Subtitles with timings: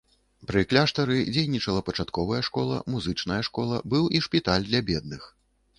[0.51, 5.33] Пры кляштары дзейнічала пачатковая школа, музычная школа, быў і шпіталь для бедных.